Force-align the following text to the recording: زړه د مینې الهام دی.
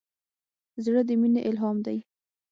زړه 0.83 1.01
د 1.07 1.09
مینې 1.21 1.41
الهام 1.49 1.77
دی. 1.85 1.97